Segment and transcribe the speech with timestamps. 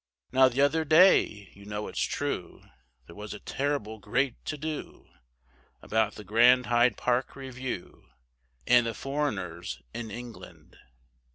[0.31, 2.63] Now the other day, you know its true,
[3.05, 5.07] There was a terrible great to do,
[5.79, 8.09] About the grand Hyde Park review,
[8.65, 10.79] And the foreigners in England.